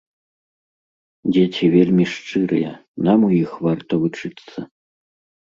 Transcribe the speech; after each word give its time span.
Дзеці 1.31 1.65
вельмі 1.75 2.05
шчырыя, 2.15 2.71
нам 3.09 3.19
у 3.29 3.31
іх 3.43 3.51
варта 3.67 3.93
вучыцца. 4.01 4.57